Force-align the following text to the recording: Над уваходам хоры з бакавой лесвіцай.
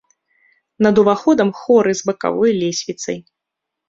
Над 0.85 1.01
уваходам 1.01 1.51
хоры 1.59 1.93
з 1.99 2.07
бакавой 2.07 2.51
лесвіцай. 2.63 3.21